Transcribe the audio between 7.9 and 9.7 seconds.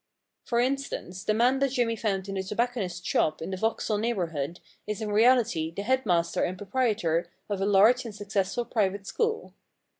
and successful private school.